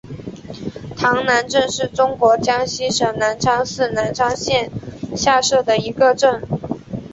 [0.97, 4.71] 塘南镇是中国江西省南昌市南昌县
[5.15, 6.41] 下辖的一个镇。